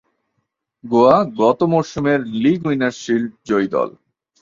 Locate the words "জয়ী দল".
3.47-3.89